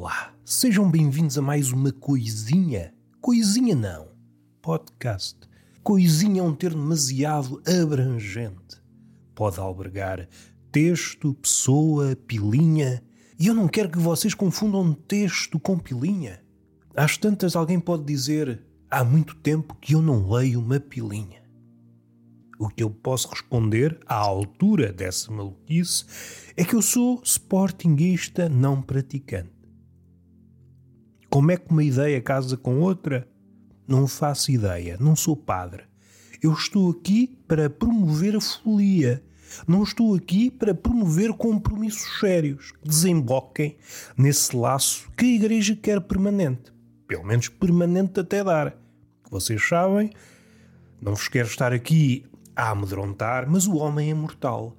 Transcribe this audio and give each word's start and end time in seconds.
Olá, 0.00 0.32
sejam 0.44 0.88
bem-vindos 0.88 1.36
a 1.38 1.42
mais 1.42 1.72
uma 1.72 1.90
coisinha. 1.90 2.94
Coisinha 3.20 3.74
não, 3.74 4.06
podcast. 4.62 5.36
Coisinha 5.82 6.40
é 6.40 6.44
um 6.44 6.54
termo 6.54 6.80
demasiado 6.80 7.60
abrangente. 7.66 8.80
Pode 9.34 9.58
albergar 9.58 10.28
texto, 10.70 11.34
pessoa, 11.34 12.14
pilinha. 12.14 13.02
E 13.40 13.48
eu 13.48 13.54
não 13.54 13.66
quero 13.66 13.90
que 13.90 13.98
vocês 13.98 14.34
confundam 14.34 14.92
texto 14.94 15.58
com 15.58 15.76
pilinha. 15.76 16.44
Às 16.94 17.16
tantas, 17.16 17.56
alguém 17.56 17.80
pode 17.80 18.04
dizer: 18.04 18.64
há 18.88 19.02
muito 19.02 19.34
tempo 19.34 19.76
que 19.80 19.96
eu 19.96 20.00
não 20.00 20.30
leio 20.30 20.60
uma 20.60 20.78
pilinha. 20.78 21.42
O 22.56 22.68
que 22.68 22.84
eu 22.84 22.90
posso 22.90 23.30
responder 23.30 23.98
à 24.06 24.14
altura 24.14 24.92
dessa 24.92 25.32
maluquice 25.32 26.04
é 26.56 26.64
que 26.64 26.76
eu 26.76 26.82
sou 26.82 27.20
sportinguista 27.24 28.48
não 28.48 28.80
praticante. 28.80 29.57
Como 31.30 31.50
é 31.50 31.56
que 31.58 31.70
uma 31.70 31.84
ideia 31.84 32.20
casa 32.22 32.56
com 32.56 32.80
outra? 32.80 33.28
Não 33.86 34.06
faço 34.06 34.50
ideia, 34.50 34.96
não 34.98 35.14
sou 35.14 35.36
padre. 35.36 35.82
Eu 36.42 36.52
estou 36.52 36.90
aqui 36.90 37.38
para 37.46 37.68
promover 37.68 38.34
a 38.34 38.40
folia. 38.40 39.22
Não 39.66 39.82
estou 39.82 40.14
aqui 40.14 40.50
para 40.50 40.74
promover 40.74 41.32
compromissos 41.34 42.18
sérios 42.20 42.72
que 42.72 42.88
desemboquem 42.88 43.76
nesse 44.16 44.56
laço 44.56 45.10
que 45.16 45.24
a 45.24 45.34
Igreja 45.34 45.76
quer 45.76 46.00
permanente. 46.00 46.72
Pelo 47.06 47.24
menos 47.24 47.48
permanente 47.48 48.20
até 48.20 48.42
dar. 48.42 48.74
Vocês 49.30 49.66
sabem, 49.66 50.10
não 51.00 51.14
vos 51.14 51.28
quero 51.28 51.48
estar 51.48 51.72
aqui 51.72 52.24
a 52.56 52.70
amedrontar, 52.70 53.48
mas 53.48 53.66
o 53.66 53.76
homem 53.76 54.10
é 54.10 54.14
mortal. 54.14 54.76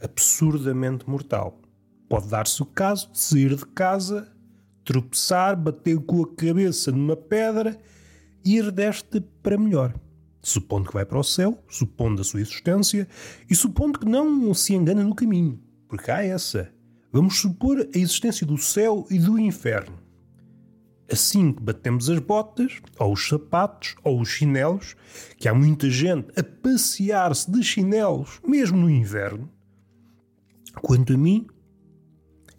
Absurdamente 0.00 1.08
mortal. 1.08 1.60
Pode 2.08 2.28
dar-se 2.28 2.62
o 2.62 2.66
caso 2.66 3.10
de 3.10 3.18
sair 3.18 3.54
de 3.54 3.66
casa, 3.66 4.32
tropeçar, 4.88 5.54
bater 5.54 5.98
com 5.98 6.22
a 6.22 6.34
cabeça 6.34 6.90
numa 6.90 7.14
pedra 7.14 7.78
e 8.42 8.56
ir 8.56 8.72
deste 8.72 9.20
para 9.42 9.58
melhor. 9.58 9.94
Supondo 10.42 10.88
que 10.88 10.94
vai 10.94 11.04
para 11.04 11.18
o 11.18 11.22
céu, 11.22 11.62
supondo 11.68 12.22
a 12.22 12.24
sua 12.24 12.40
existência 12.40 13.06
e 13.50 13.54
supondo 13.54 13.98
que 13.98 14.08
não 14.08 14.54
se 14.54 14.72
engana 14.74 15.04
no 15.04 15.14
caminho, 15.14 15.60
porque 15.86 16.10
há 16.10 16.24
essa. 16.24 16.72
Vamos 17.12 17.38
supor 17.38 17.80
a 17.80 17.98
existência 17.98 18.46
do 18.46 18.56
céu 18.56 19.06
e 19.10 19.18
do 19.18 19.38
inferno 19.38 20.08
assim 21.10 21.52
que 21.52 21.62
batemos 21.62 22.10
as 22.10 22.18
botas, 22.18 22.82
ou 22.98 23.14
os 23.14 23.28
sapatos, 23.28 23.96
ou 24.04 24.20
os 24.20 24.28
chinelos, 24.28 24.94
que 25.38 25.48
há 25.48 25.54
muita 25.54 25.88
gente 25.88 26.28
a 26.38 26.42
passear-se 26.42 27.50
de 27.50 27.62
chinelos, 27.62 28.40
mesmo 28.46 28.76
no 28.76 28.90
inverno, 28.90 29.50
quanto 30.82 31.14
a 31.14 31.16
mim, 31.16 31.46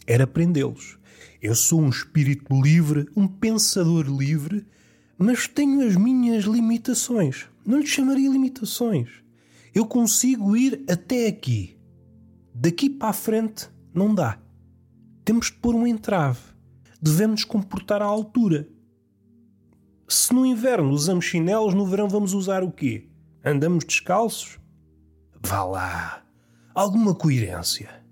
era 0.08 0.26
prendê-los. 0.26 0.99
Eu 1.42 1.56
sou 1.56 1.82
um 1.82 1.90
espírito 1.90 2.54
livre, 2.62 3.08
um 3.16 3.28
pensador 3.28 4.06
livre, 4.06 4.66
mas 5.18 5.48
tenho 5.48 5.86
as 5.88 5.96
minhas 5.96 6.46
limitações. 6.46 7.48
Não 7.66 7.80
lhe 7.80 7.88
chamaria 7.88 8.30
limitações. 8.30 9.10
Eu 9.74 9.86
consigo 9.86 10.56
ir 10.56 10.84
até 10.90 11.28
aqui. 11.28 11.78
Daqui 12.54 12.90
para 12.90 13.10
a 13.10 13.14
frente 13.14 13.70
não 13.94 14.14
dá. 14.14 14.40
Temos 15.24 15.48
de 15.48 15.54
pôr 15.54 15.76
um 15.76 15.88
entrave 15.88 16.40
devemos 17.02 17.44
comportar 17.44 18.02
à 18.02 18.06
altura. 18.06 18.68
Se 20.08 20.34
no 20.34 20.46
inverno 20.46 20.90
usamos 20.92 21.26
chinelos, 21.26 21.74
no 21.74 21.86
verão 21.86 22.10
vamos 22.10 22.34
usar 22.34 22.64
o 22.64 22.72
quê? 22.72 23.08
Andamos 23.44 23.86
descalços? 23.86 24.60
Vá 25.42 25.64
lá. 25.64 26.26
Alguma 26.74 27.16
coerência. 27.16 28.04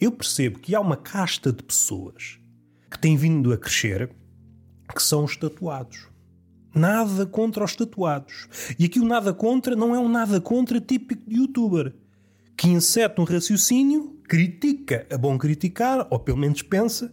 Eu 0.00 0.12
percebo 0.12 0.58
que 0.58 0.74
há 0.74 0.80
uma 0.80 0.96
casta 0.96 1.52
de 1.52 1.62
pessoas 1.62 2.38
que 2.94 2.98
tem 3.00 3.16
vindo 3.16 3.52
a 3.52 3.58
crescer 3.58 4.08
que 4.94 5.02
são 5.02 5.24
os 5.24 5.36
tatuados. 5.36 6.06
Nada 6.72 7.26
contra 7.26 7.64
os 7.64 7.74
tatuados. 7.74 8.48
E 8.78 8.84
aqui 8.84 9.00
o 9.00 9.04
nada 9.04 9.34
contra 9.34 9.74
não 9.74 9.94
é 9.94 9.98
um 9.98 10.08
nada 10.08 10.40
contra 10.40 10.80
típico 10.80 11.28
de 11.28 11.36
youtuber 11.36 11.92
que 12.56 12.68
inseta 12.68 13.20
um 13.20 13.24
raciocínio, 13.24 14.16
critica 14.28 15.06
a 15.10 15.18
bom 15.18 15.36
criticar, 15.36 16.06
ou 16.08 16.20
pelo 16.20 16.38
menos 16.38 16.62
pensa, 16.62 17.12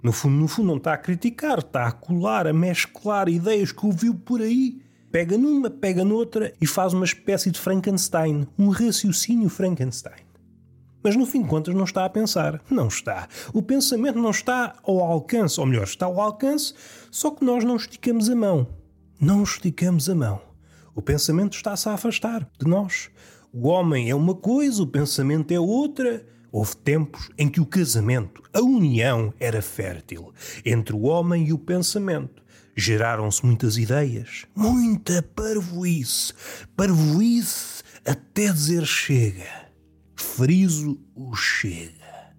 no 0.00 0.12
fundo, 0.12 0.36
no 0.36 0.46
fundo, 0.46 0.68
não 0.68 0.76
está 0.76 0.92
a 0.92 0.98
criticar, 0.98 1.58
está 1.58 1.88
a 1.88 1.92
colar, 1.92 2.46
a 2.46 2.52
mesclar 2.52 3.28
ideias 3.28 3.72
que 3.72 3.84
ouviu 3.84 4.14
por 4.14 4.40
aí. 4.40 4.80
Pega 5.10 5.36
numa, 5.36 5.68
pega 5.68 6.04
noutra 6.04 6.52
e 6.60 6.66
faz 6.66 6.92
uma 6.92 7.04
espécie 7.04 7.50
de 7.50 7.58
Frankenstein, 7.58 8.46
um 8.56 8.68
raciocínio 8.68 9.48
Frankenstein. 9.48 10.25
Mas 11.06 11.14
no 11.14 11.24
fim 11.24 11.40
de 11.40 11.48
contas 11.48 11.72
não 11.72 11.84
está 11.84 12.04
a 12.04 12.10
pensar. 12.10 12.60
Não 12.68 12.88
está. 12.88 13.28
O 13.54 13.62
pensamento 13.62 14.18
não 14.18 14.30
está 14.30 14.74
ao 14.82 14.98
alcance, 14.98 15.60
ou 15.60 15.64
melhor, 15.64 15.84
está 15.84 16.06
ao 16.06 16.20
alcance, 16.20 16.74
só 17.12 17.30
que 17.30 17.44
nós 17.44 17.62
não 17.62 17.76
esticamos 17.76 18.28
a 18.28 18.34
mão. 18.34 18.66
Não 19.20 19.44
esticamos 19.44 20.10
a 20.10 20.16
mão. 20.16 20.42
O 20.96 21.00
pensamento 21.00 21.54
está-se 21.54 21.88
a 21.88 21.92
afastar 21.92 22.50
de 22.58 22.68
nós. 22.68 23.08
O 23.52 23.68
homem 23.68 24.10
é 24.10 24.16
uma 24.16 24.34
coisa, 24.34 24.82
o 24.82 24.86
pensamento 24.88 25.52
é 25.52 25.60
outra. 25.60 26.26
Houve 26.50 26.76
tempos 26.78 27.30
em 27.38 27.48
que 27.48 27.60
o 27.60 27.66
casamento, 27.66 28.42
a 28.52 28.60
união, 28.60 29.32
era 29.38 29.62
fértil 29.62 30.32
entre 30.64 30.96
o 30.96 31.02
homem 31.02 31.46
e 31.46 31.52
o 31.52 31.58
pensamento. 31.58 32.42
Geraram-se 32.74 33.46
muitas 33.46 33.78
ideias, 33.78 34.44
muita 34.56 35.22
parvoíce, 35.22 36.34
parvoíce 36.76 37.84
até 38.04 38.52
dizer 38.52 38.84
chega. 38.84 39.65
Friso 40.16 40.98
o 41.14 41.34
chega. 41.34 42.34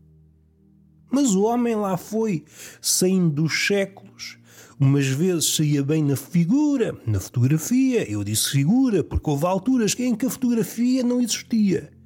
Mas 1.09 1.35
o 1.35 1.43
homem 1.43 1.75
lá 1.75 1.95
foi, 1.95 2.43
saindo 2.81 3.43
dos 3.43 3.67
séculos. 3.67 4.37
Umas 4.79 5.07
vezes 5.07 5.55
saía 5.55 5.83
bem 5.83 6.03
na 6.03 6.15
figura, 6.15 6.95
na 7.05 7.19
fotografia. 7.19 8.09
Eu 8.09 8.23
disse 8.23 8.49
figura 8.49 9.03
porque 9.03 9.29
houve 9.29 9.45
alturas 9.45 9.95
em 9.97 10.15
que 10.15 10.25
a 10.25 10.29
fotografia 10.29 11.03
não 11.03 11.21
existia 11.21 11.97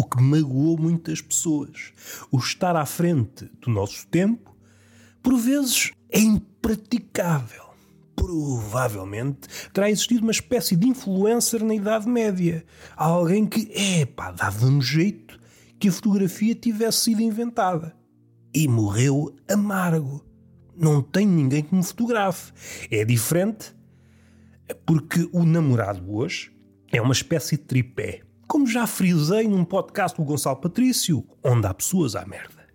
o 0.00 0.04
que 0.04 0.22
magoou 0.22 0.78
muitas 0.78 1.20
pessoas. 1.20 1.92
O 2.30 2.38
estar 2.38 2.74
à 2.74 2.86
frente 2.86 3.50
do 3.60 3.70
nosso 3.70 4.06
tempo, 4.06 4.56
por 5.22 5.36
vezes, 5.36 5.92
é 6.10 6.18
impraticável. 6.18 7.69
Provavelmente 8.20 9.48
terá 9.72 9.90
existido 9.90 10.22
uma 10.22 10.30
espécie 10.30 10.76
de 10.76 10.86
influencer 10.86 11.64
na 11.64 11.74
Idade 11.74 12.06
Média. 12.06 12.64
Alguém 12.94 13.46
que, 13.46 13.72
epá, 13.72 14.30
dava-me 14.30 14.82
jeito 14.82 15.40
que 15.78 15.88
a 15.88 15.92
fotografia 15.92 16.54
tivesse 16.54 17.04
sido 17.04 17.22
inventada. 17.22 17.96
E 18.52 18.68
morreu 18.68 19.34
amargo. 19.48 20.24
Não 20.76 21.00
tem 21.00 21.26
ninguém 21.26 21.62
que 21.62 21.74
me 21.74 21.82
fotografe. 21.82 22.52
É 22.90 23.04
diferente 23.04 23.74
porque 24.84 25.28
o 25.32 25.44
namorado 25.44 26.14
hoje 26.14 26.52
é 26.92 27.00
uma 27.00 27.12
espécie 27.12 27.56
de 27.56 27.62
tripé 27.62 28.22
como 28.50 28.66
já 28.66 28.84
frisei 28.84 29.46
num 29.46 29.64
podcast 29.64 30.18
do 30.18 30.24
Gonçalo 30.24 30.56
Patrício, 30.56 31.24
onde 31.40 31.68
há 31.68 31.72
pessoas 31.72 32.16
à 32.16 32.26
merda. 32.26 32.66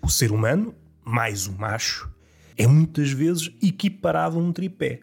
O 0.00 0.08
ser 0.08 0.30
humano, 0.30 0.72
mais 1.04 1.48
o 1.48 1.52
macho, 1.52 2.13
é 2.56 2.66
muitas 2.66 3.10
vezes 3.10 3.50
equiparado 3.62 4.38
a 4.38 4.42
um 4.42 4.52
tripé. 4.52 5.00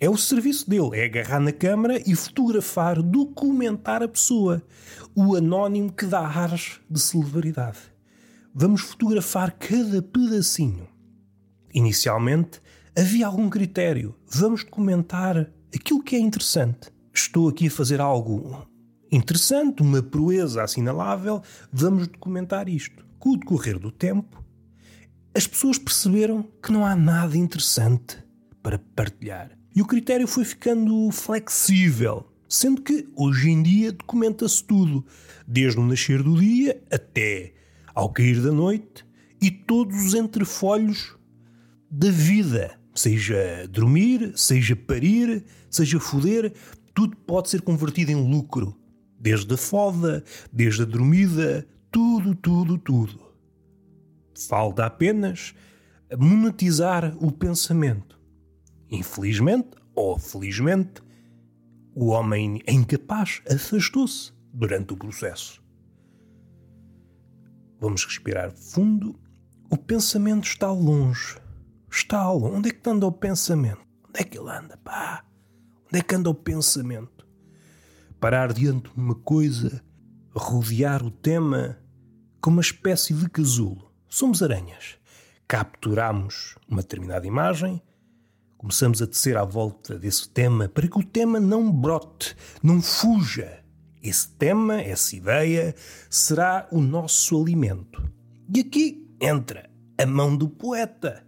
É 0.00 0.08
o 0.08 0.16
serviço 0.16 0.68
dele, 0.68 0.90
é 0.94 1.04
agarrar 1.04 1.40
na 1.40 1.52
câmara 1.52 2.00
e 2.06 2.14
fotografar, 2.14 3.02
documentar 3.02 4.02
a 4.02 4.08
pessoa. 4.08 4.62
O 5.14 5.34
anónimo 5.34 5.92
que 5.92 6.06
dá 6.06 6.20
ares 6.20 6.80
de 6.88 7.00
celebridade. 7.00 7.78
Vamos 8.54 8.82
fotografar 8.82 9.52
cada 9.52 10.00
pedacinho. 10.00 10.86
Inicialmente 11.74 12.60
havia 12.96 13.26
algum 13.26 13.50
critério. 13.50 14.14
Vamos 14.26 14.62
documentar 14.62 15.50
aquilo 15.74 16.02
que 16.02 16.14
é 16.14 16.20
interessante 16.20 16.92
estou 17.18 17.48
aqui 17.48 17.66
a 17.66 17.70
fazer 17.70 18.00
algo 18.00 18.66
interessante, 19.10 19.82
uma 19.82 20.02
proeza 20.02 20.62
assinalável, 20.62 21.42
vamos 21.72 22.06
documentar 22.06 22.68
isto. 22.68 23.04
Com 23.18 23.30
o 23.30 23.36
decorrer 23.36 23.78
do 23.78 23.90
tempo, 23.90 24.42
as 25.34 25.46
pessoas 25.46 25.78
perceberam 25.78 26.42
que 26.62 26.72
não 26.72 26.84
há 26.84 26.96
nada 26.96 27.36
interessante 27.36 28.16
para 28.62 28.78
partilhar. 28.78 29.50
E 29.74 29.82
o 29.82 29.86
critério 29.86 30.26
foi 30.26 30.44
ficando 30.44 31.10
flexível, 31.12 32.26
sendo 32.48 32.82
que 32.82 33.08
hoje 33.14 33.50
em 33.50 33.62
dia 33.62 33.92
documenta-se 33.92 34.64
tudo, 34.64 35.04
desde 35.46 35.78
o 35.78 35.86
nascer 35.86 36.22
do 36.22 36.38
dia 36.38 36.82
até 36.90 37.54
ao 37.94 38.12
cair 38.12 38.40
da 38.40 38.52
noite 38.52 39.04
e 39.40 39.50
todos 39.50 40.06
os 40.06 40.14
entrefolhos 40.14 41.16
da 41.90 42.10
vida, 42.10 42.78
seja 42.94 43.66
dormir, 43.70 44.32
seja 44.36 44.74
parir, 44.74 45.44
seja 45.70 46.00
foder, 46.00 46.52
tudo 46.94 47.16
pode 47.16 47.48
ser 47.48 47.62
convertido 47.62 48.10
em 48.10 48.30
lucro. 48.30 48.76
Desde 49.20 49.52
a 49.54 49.56
foda, 49.56 50.24
desde 50.52 50.82
a 50.82 50.84
dormida, 50.84 51.66
tudo, 51.90 52.34
tudo, 52.34 52.78
tudo. 52.78 53.27
Falta 54.46 54.86
apenas 54.86 55.54
monetizar 56.16 57.16
o 57.18 57.32
pensamento. 57.32 58.18
Infelizmente, 58.90 59.70
ou 59.94 60.18
felizmente, 60.18 61.02
o 61.94 62.06
homem 62.06 62.62
incapaz 62.68 63.42
afastou-se 63.50 64.32
durante 64.52 64.92
o 64.92 64.96
processo. 64.96 65.62
Vamos 67.80 68.04
respirar 68.04 68.52
fundo. 68.52 69.18
O 69.70 69.76
pensamento 69.76 70.44
está 70.44 70.70
longe. 70.70 71.36
Está 71.90 72.30
longe. 72.30 72.56
Onde 72.56 72.68
é 72.68 72.72
que 72.72 72.88
anda 72.88 73.06
o 73.06 73.12
pensamento? 73.12 73.80
Onde 74.08 74.20
é 74.20 74.24
que 74.24 74.38
ele 74.38 74.50
anda, 74.50 74.76
pá? 74.78 75.24
Onde 75.86 75.98
é 75.98 76.02
que 76.02 76.14
anda 76.14 76.30
o 76.30 76.34
pensamento? 76.34 77.26
Parar 78.20 78.52
diante 78.52 78.90
de 78.90 78.96
uma 78.96 79.14
coisa, 79.14 79.82
rodear 80.34 81.04
o 81.04 81.10
tema 81.10 81.78
como 82.40 82.56
uma 82.56 82.62
espécie 82.62 83.14
de 83.14 83.28
casulo. 83.28 83.87
Somos 84.08 84.42
aranhas. 84.42 84.96
Capturamos 85.46 86.56
uma 86.66 86.80
determinada 86.80 87.26
imagem, 87.26 87.82
começamos 88.56 89.02
a 89.02 89.06
tecer 89.06 89.36
à 89.36 89.44
volta 89.44 89.98
desse 89.98 90.28
tema 90.30 90.66
para 90.66 90.88
que 90.88 90.98
o 90.98 91.04
tema 91.04 91.38
não 91.38 91.70
brote, 91.70 92.34
não 92.62 92.80
fuja. 92.80 93.62
Esse 94.02 94.28
tema, 94.30 94.80
essa 94.80 95.14
ideia, 95.14 95.74
será 96.08 96.66
o 96.72 96.80
nosso 96.80 97.38
alimento. 97.40 98.02
E 98.54 98.60
aqui 98.60 99.06
entra 99.20 99.68
a 99.98 100.06
mão 100.06 100.34
do 100.34 100.48
poeta. 100.48 101.22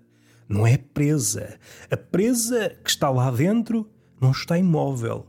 Não 0.49 0.67
é 0.67 0.79
presa. 0.79 1.59
A 1.91 1.97
presa 1.99 2.71
que 2.83 2.89
está 2.89 3.11
lá 3.11 3.31
dentro 3.31 3.91
não 4.21 4.31
está 4.31 4.57
imóvel. 4.57 5.27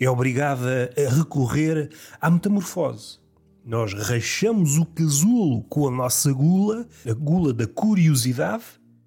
É 0.00 0.08
obrigada 0.08 0.90
a 0.96 1.14
recorrer 1.14 1.90
à 2.20 2.30
metamorfose. 2.30 3.25
Nós 3.66 3.92
rachamos 3.94 4.78
o 4.78 4.86
casulo 4.86 5.64
com 5.64 5.88
a 5.88 5.90
nossa 5.90 6.32
gula, 6.32 6.86
a 7.04 7.12
gula 7.12 7.52
da 7.52 7.66
curiosidade, 7.66 8.62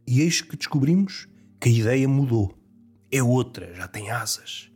e 0.06 0.20
eis 0.20 0.42
que 0.42 0.58
descobrimos 0.58 1.30
que 1.62 1.70
a 1.70 1.72
ideia 1.72 2.10
mudou. 2.10 2.54
É 3.10 3.24
outra, 3.24 3.74
já 3.74 3.88
tem 3.88 4.12
asas. 4.12 4.70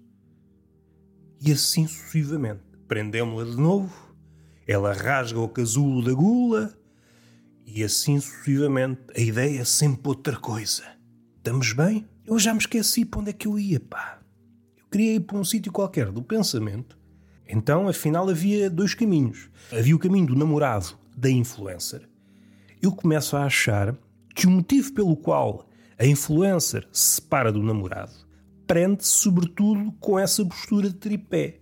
E 1.41 1.51
assim 1.51 1.85
sucessivamente. 1.85 2.61
Prendemos-la 2.87 3.43
de 3.43 3.57
novo, 3.57 3.93
ela 4.65 4.93
rasga 4.93 5.41
o 5.41 5.49
casulo 5.49 6.01
da 6.01 6.13
gula, 6.13 6.73
e 7.65 7.83
assim 7.83 8.21
sucessivamente. 8.21 9.01
A 9.13 9.19
ideia 9.19 9.59
é 9.59 9.65
sempre 9.65 10.07
outra 10.07 10.37
coisa. 10.37 10.85
Estamos 11.35 11.73
bem? 11.73 12.07
Eu 12.25 12.39
já 12.39 12.53
me 12.53 12.59
esqueci 12.61 13.03
para 13.03 13.19
onde 13.19 13.31
é 13.31 13.33
que 13.33 13.49
eu 13.49 13.59
ia, 13.59 13.81
pá. 13.81 14.21
Eu 14.77 14.85
queria 14.85 15.15
ir 15.15 15.19
para 15.19 15.37
um 15.37 15.43
sítio 15.43 15.73
qualquer 15.73 16.09
do 16.09 16.23
pensamento. 16.23 17.02
Então, 17.47 17.87
afinal, 17.87 18.29
havia 18.29 18.69
dois 18.69 18.93
caminhos. 18.93 19.49
Havia 19.71 19.95
o 19.95 19.99
caminho 19.99 20.27
do 20.27 20.35
namorado 20.35 20.97
da 21.15 21.29
influencer. 21.29 22.07
Eu 22.81 22.91
começo 22.91 23.35
a 23.35 23.45
achar 23.45 23.95
que 24.33 24.47
o 24.47 24.51
motivo 24.51 24.93
pelo 24.93 25.15
qual 25.15 25.67
a 25.97 26.05
influencer 26.05 26.87
se 26.91 27.15
separa 27.15 27.51
do 27.51 27.61
namorado 27.61 28.23
prende-se 28.67 29.09
sobretudo 29.09 29.91
com 29.99 30.17
essa 30.17 30.43
postura 30.45 30.89
de 30.89 30.95
tripé. 30.95 31.59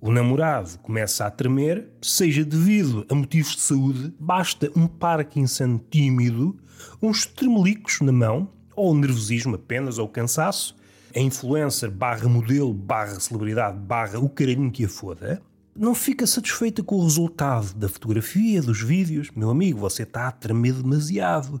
O 0.00 0.10
namorado 0.10 0.78
começa 0.80 1.24
a 1.24 1.30
tremer, 1.30 1.88
seja 2.02 2.44
devido 2.44 3.06
a 3.08 3.14
motivos 3.14 3.56
de 3.56 3.62
saúde, 3.62 4.14
basta 4.20 4.70
um 4.76 4.86
Parkinson 4.86 5.78
tímido, 5.90 6.54
uns 7.00 7.24
tremelicos 7.24 8.00
na 8.02 8.12
mão, 8.12 8.52
ou 8.76 8.94
nervosismo 8.94 9.54
apenas, 9.54 9.96
ou 9.96 10.06
cansaço, 10.06 10.76
a 11.14 11.20
influencer 11.20 11.90
barra 11.90 12.28
modelo, 12.28 12.74
barra 12.74 13.20
celebridade, 13.20 13.78
barra 13.78 14.18
o 14.18 14.28
carinho 14.28 14.70
que 14.70 14.84
a 14.84 14.88
foda, 14.88 15.40
não 15.76 15.94
fica 15.94 16.26
satisfeita 16.26 16.82
com 16.82 16.96
o 16.96 17.04
resultado 17.04 17.74
da 17.74 17.88
fotografia, 17.88 18.60
dos 18.60 18.80
vídeos. 18.80 19.30
Meu 19.34 19.50
amigo, 19.50 19.78
você 19.78 20.02
está 20.02 20.28
a 20.28 20.32
tremer 20.32 20.74
demasiado. 20.74 21.60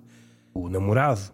O 0.52 0.68
namorado, 0.68 1.32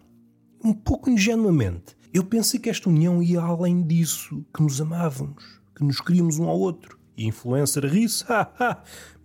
um 0.65 0.73
pouco 0.73 1.11
ingenuamente, 1.11 1.97
eu 2.13 2.25
pensei 2.25 2.59
que 2.59 2.71
esta 2.71 2.89
união 2.89 3.23
ia 3.23 3.41
além 3.41 3.83
disso, 3.83 4.45
que 4.55 4.63
nos 4.63 4.81
amávamos, 4.81 5.61
que 5.75 5.85
nos 5.85 6.01
queríamos 6.01 6.39
um 6.39 6.49
ao 6.49 6.59
outro. 6.59 6.99
E 7.17 7.27
influencer 7.27 7.85
ri-se, 7.85 8.25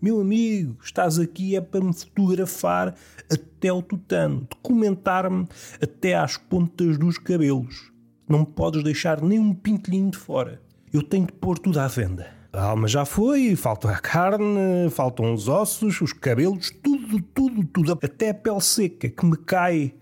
meu 0.02 0.20
amigo, 0.20 0.78
estás 0.84 1.18
aqui 1.18 1.56
é 1.56 1.62
para 1.62 1.80
me 1.84 1.94
fotografar 1.94 2.94
até 3.32 3.72
o 3.72 3.82
tutano, 3.82 4.48
documentar-me 4.50 5.48
até 5.82 6.16
às 6.16 6.36
pontas 6.36 6.98
dos 6.98 7.18
cabelos. 7.18 7.95
Não 8.28 8.40
me 8.40 8.46
podes 8.46 8.84
deixar 8.84 9.22
nem 9.22 9.40
um 9.40 9.54
pintelhinho 9.54 10.12
de 10.12 10.18
fora. 10.18 10.62
Eu 10.92 11.04
tenho 11.04 11.26
de 11.26 11.34
pôr 11.34 11.60
tudo 11.60 11.80
à 11.80 11.88
venda. 11.88 12.28
A 12.52 12.64
alma 12.64 12.88
já 12.88 13.06
foi, 13.06 13.56
falta 13.56 13.90
a 13.90 14.00
carne, 14.00 14.90
faltam 14.90 15.34
os 15.34 15.48
ossos, 15.48 16.00
os 16.02 16.14
cabelos, 16.14 16.72
tudo, 16.82 17.22
tudo, 17.34 17.66
tudo, 17.66 17.92
até 17.92 18.30
a 18.30 18.34
pele 18.34 18.62
seca 18.62 19.10
que 19.10 19.26
me 19.26 19.36
cai 19.36 19.94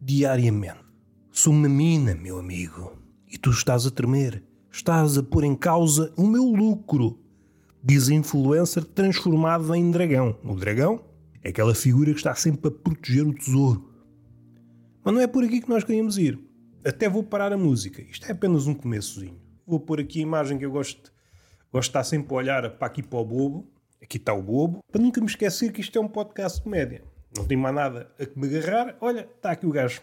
diariamente. 0.00 0.80
Sou 1.30 1.52
uma 1.52 1.68
mina, 1.68 2.14
meu 2.14 2.38
amigo, 2.38 2.92
e 3.30 3.38
tu 3.38 3.50
estás 3.50 3.86
a 3.86 3.90
tremer. 3.90 4.42
Estás 4.70 5.16
a 5.16 5.22
pôr 5.22 5.44
em 5.44 5.54
causa 5.54 6.12
o 6.16 6.26
meu 6.26 6.44
lucro 6.44 7.18
diz 7.82 8.08
influencer 8.08 8.84
transformado 8.84 9.74
em 9.74 9.90
dragão. 9.90 10.36
O 10.44 10.54
dragão 10.54 11.00
é 11.42 11.48
aquela 11.48 11.74
figura 11.74 12.12
que 12.12 12.18
está 12.18 12.34
sempre 12.34 12.68
a 12.68 12.70
proteger 12.70 13.26
o 13.26 13.34
tesouro. 13.34 13.90
Mas 15.04 15.14
não 15.14 15.20
é 15.20 15.26
por 15.26 15.42
aqui 15.42 15.60
que 15.60 15.68
nós 15.68 15.82
queríamos 15.82 16.16
ir. 16.16 16.38
Até 16.84 17.08
vou 17.08 17.22
parar 17.22 17.52
a 17.52 17.56
música. 17.56 18.02
Isto 18.02 18.26
é 18.26 18.32
apenas 18.32 18.66
um 18.66 18.74
começozinho. 18.74 19.40
Vou 19.64 19.78
pôr 19.78 20.00
aqui 20.00 20.18
a 20.18 20.22
imagem 20.22 20.58
que 20.58 20.64
eu 20.64 20.70
gosto, 20.70 21.12
gosto 21.72 21.84
de 21.84 21.90
estar 21.90 22.02
sempre 22.02 22.34
a 22.34 22.36
olhar 22.36 22.70
para 22.70 22.86
aqui 22.88 23.02
para 23.02 23.20
o 23.20 23.24
bobo. 23.24 23.70
Aqui 24.02 24.16
está 24.16 24.34
o 24.34 24.42
bobo. 24.42 24.82
Para 24.90 25.00
nunca 25.00 25.20
me 25.20 25.28
esquecer 25.28 25.72
que 25.72 25.80
isto 25.80 25.96
é 25.96 26.00
um 26.00 26.08
podcast 26.08 26.58
de 26.58 26.64
comédia. 26.64 27.04
Não 27.36 27.46
tenho 27.46 27.60
mais 27.60 27.74
nada 27.74 28.10
a 28.18 28.26
que 28.26 28.36
me 28.36 28.48
agarrar. 28.48 28.96
Olha, 29.00 29.20
está 29.20 29.52
aqui 29.52 29.64
o 29.64 29.70
gajo. 29.70 30.02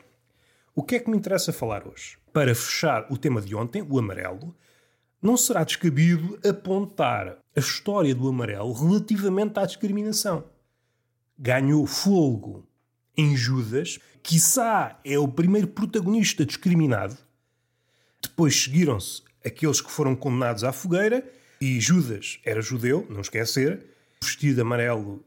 O 0.74 0.82
que 0.82 0.96
é 0.96 1.00
que 1.00 1.10
me 1.10 1.18
interessa 1.18 1.52
falar 1.52 1.86
hoje? 1.86 2.18
Para 2.32 2.56
fechar 2.56 3.06
o 3.12 3.18
tema 3.18 3.42
de 3.42 3.54
ontem, 3.54 3.82
o 3.82 4.00
amarelo, 4.00 4.56
não 5.22 5.36
será 5.36 5.66
descabido 5.66 6.40
apontar 6.48 7.40
a 7.54 7.60
história 7.60 8.16
do 8.16 8.30
amarelo 8.30 8.72
relativamente 8.72 9.60
à 9.60 9.66
discriminação. 9.66 10.46
Ganhou 11.38 11.86
fogo 11.86 12.66
em 13.18 13.36
Judas, 13.36 14.00
quiçá 14.24 15.00
é 15.04 15.18
o 15.18 15.28
primeiro 15.28 15.68
protagonista 15.68 16.46
discriminado. 16.46 17.18
Depois 18.22 18.64
seguiram-se 18.64 19.22
aqueles 19.46 19.82
que 19.82 19.92
foram 19.92 20.16
condenados 20.16 20.64
à 20.64 20.72
fogueira, 20.72 21.24
e 21.62 21.80
Judas 21.80 22.40
era 22.46 22.62
judeu, 22.62 23.06
não 23.10 23.22
esquecer, 23.22 23.86
vestido 24.22 24.62
amarelo 24.62 25.24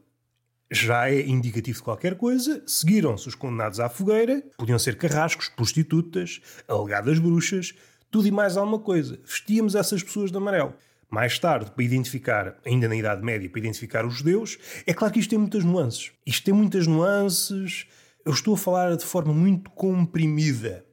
já 0.71 1.07
é 1.09 1.21
indicativo 1.21 1.77
de 1.77 1.83
qualquer 1.83 2.15
coisa. 2.15 2.63
Seguiram-se 2.65 3.27
os 3.27 3.35
condenados 3.35 3.79
à 3.79 3.87
fogueira, 3.87 4.43
podiam 4.57 4.79
ser 4.79 4.97
carrascos, 4.97 5.49
prostitutas, 5.49 6.41
alegadas 6.67 7.19
bruxas, 7.19 7.75
tudo 8.09 8.27
e 8.27 8.31
mais 8.31 8.57
alguma 8.57 8.79
coisa. 8.79 9.19
Vestíamos 9.23 9.75
essas 9.75 10.01
pessoas 10.01 10.31
de 10.31 10.37
amarelo. 10.37 10.73
Mais 11.09 11.37
tarde, 11.37 11.69
para 11.69 11.83
identificar, 11.83 12.57
ainda 12.65 12.87
na 12.87 12.95
Idade 12.95 13.23
Média, 13.23 13.47
para 13.47 13.59
identificar 13.59 14.03
os 14.03 14.15
judeus, 14.15 14.57
é 14.87 14.93
claro 14.93 15.13
que 15.13 15.19
isto 15.19 15.29
tem 15.29 15.37
muitas 15.37 15.63
nuances. 15.63 16.11
Isto 16.25 16.45
tem 16.45 16.53
muitas 16.55 16.87
nuances. 16.87 17.85
Eu 18.25 18.33
estou 18.33 18.53
a 18.53 18.57
falar 18.57 18.95
de 18.95 19.05
forma 19.05 19.33
muito 19.33 19.69
comprimida. 19.71 20.85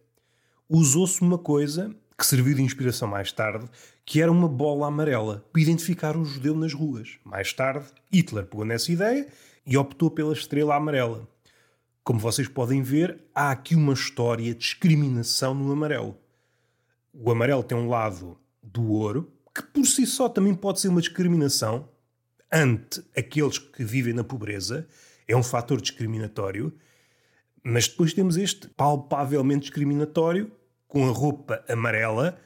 Usou-se 0.68 1.20
uma 1.20 1.38
coisa 1.38 1.94
que 2.18 2.26
serviu 2.26 2.54
de 2.54 2.62
inspiração 2.62 3.08
mais 3.08 3.32
tarde, 3.32 3.66
que 4.04 4.20
era 4.20 4.30
uma 4.30 4.48
bola 4.48 4.86
amarela 4.86 5.44
para 5.52 5.62
identificar 5.62 6.16
o 6.16 6.24
judeu 6.24 6.54
nas 6.54 6.74
ruas. 6.74 7.18
Mais 7.24 7.52
tarde, 7.52 7.86
Hitler 8.12 8.46
pegou 8.46 8.64
nessa 8.64 8.92
ideia 8.92 9.26
e 9.66 9.76
optou 9.76 10.10
pela 10.10 10.32
estrela 10.32 10.74
amarela. 10.74 11.26
Como 12.04 12.18
vocês 12.18 12.48
podem 12.48 12.82
ver, 12.82 13.22
há 13.34 13.50
aqui 13.50 13.74
uma 13.74 13.92
história 13.92 14.52
de 14.52 14.58
discriminação 14.58 15.54
no 15.54 15.72
amarelo 15.72 16.18
o 17.12 17.30
amarelo 17.30 17.62
tem 17.62 17.76
um 17.76 17.88
lado 17.88 18.38
do 18.62 18.88
ouro, 18.88 19.32
que 19.54 19.62
por 19.62 19.84
si 19.84 20.06
só 20.06 20.28
também 20.28 20.54
pode 20.54 20.80
ser 20.80 20.88
uma 20.88 21.00
discriminação 21.00 21.88
ante 22.52 23.02
aqueles 23.16 23.58
que 23.58 23.84
vivem 23.84 24.14
na 24.14 24.24
pobreza, 24.24 24.86
é 25.26 25.36
um 25.36 25.42
fator 25.42 25.80
discriminatório, 25.80 26.72
mas 27.62 27.88
depois 27.88 28.14
temos 28.14 28.36
este 28.36 28.68
palpavelmente 28.68 29.62
discriminatório 29.62 30.50
com 30.88 31.08
a 31.08 31.12
roupa 31.12 31.64
amarela, 31.68 32.38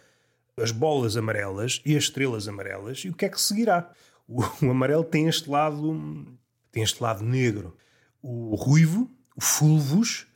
as 0.57 0.71
bolas 0.71 1.17
amarelas 1.17 1.81
e 1.85 1.97
as 1.97 2.05
estrelas 2.05 2.47
amarelas, 2.47 2.99
e 2.99 3.09
o 3.09 3.15
que 3.15 3.25
é 3.25 3.29
que 3.29 3.41
seguirá? 3.41 3.91
O, 4.27 4.43
o 4.63 4.71
amarelo 4.71 5.05
tem 5.05 5.29
este 5.29 5.51
lado, 5.51 6.27
tem 6.71 6.83
este 6.83 7.03
lado 7.03 7.25
negro. 7.25 7.77
O 8.23 8.55
ruivo, 8.55 9.11
o 9.37 9.41
fulvus, 9.41 10.27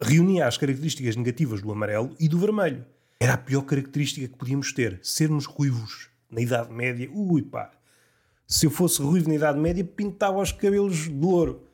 reunia 0.00 0.46
as 0.46 0.58
características 0.58 1.16
negativas 1.16 1.62
do 1.62 1.70
amarelo 1.70 2.14
e 2.18 2.28
do 2.28 2.38
vermelho. 2.38 2.84
Era 3.20 3.34
a 3.34 3.38
pior 3.38 3.62
característica 3.62 4.26
que 4.26 4.36
podíamos 4.36 4.72
ter. 4.72 4.98
Sermos 5.02 5.46
ruivos 5.46 6.10
na 6.28 6.40
Idade 6.40 6.72
Média. 6.72 7.08
Ui 7.12 7.42
pá. 7.42 7.70
Se 8.46 8.66
eu 8.66 8.70
fosse 8.70 9.00
ruivo 9.00 9.28
na 9.28 9.36
Idade 9.36 9.58
Média, 9.58 9.84
pintava 9.84 10.40
os 10.40 10.50
cabelos 10.50 11.04
de 11.04 11.10
louro. 11.10 11.68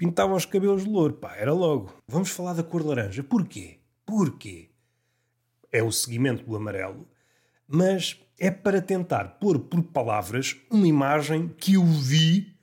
Pintava 0.00 0.34
os 0.34 0.46
cabelos 0.46 0.84
de 0.84 0.88
louro. 0.88 1.12
Pá, 1.12 1.36
era 1.36 1.52
logo. 1.52 1.92
Vamos 2.08 2.30
falar 2.30 2.54
da 2.54 2.62
cor 2.62 2.82
laranja. 2.82 3.22
Porquê? 3.22 3.80
Porquê? 4.06 4.70
É 5.70 5.82
o 5.82 5.92
seguimento 5.92 6.42
do 6.42 6.56
amarelo. 6.56 7.06
Mas 7.68 8.18
é 8.38 8.50
para 8.50 8.80
tentar 8.80 9.36
pôr 9.38 9.58
por 9.58 9.82
palavras 9.82 10.56
uma 10.70 10.86
imagem 10.86 11.48
que 11.48 11.74
eu 11.74 11.84
vi 11.84 12.56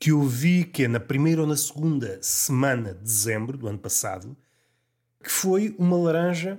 que 0.00 0.12
eu 0.12 0.22
vi 0.22 0.64
que 0.64 0.84
é 0.84 0.88
na 0.88 0.98
primeira 0.98 1.42
ou 1.42 1.46
na 1.46 1.58
segunda 1.58 2.18
semana 2.22 2.94
de 2.94 3.02
dezembro 3.02 3.58
do 3.58 3.68
ano 3.68 3.78
passado, 3.78 4.34
que 5.22 5.30
foi 5.30 5.76
uma 5.78 5.96
laranja 5.96 6.58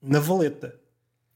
na 0.00 0.20
Valeta. 0.20 0.80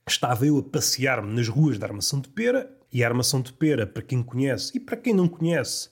Estava 0.08 0.46
eu 0.46 0.58
a 0.58 0.62
passear-me 0.62 1.34
nas 1.34 1.48
ruas 1.48 1.76
da 1.76 1.88
Armação 1.88 2.20
de 2.20 2.28
Pera, 2.28 2.72
e 2.90 3.02
a 3.02 3.08
Armação 3.08 3.42
de 3.42 3.52
Pera, 3.52 3.84
para 3.84 4.00
quem 4.00 4.22
conhece 4.22 4.76
e 4.76 4.80
para 4.80 4.96
quem 4.96 5.12
não 5.12 5.28
conhece, 5.28 5.90